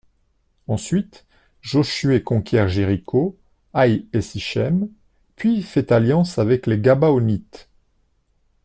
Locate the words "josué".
1.61-2.23